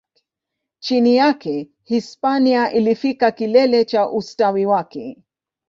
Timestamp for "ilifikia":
2.71-3.31